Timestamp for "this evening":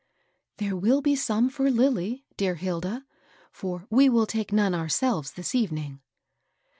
5.33-6.01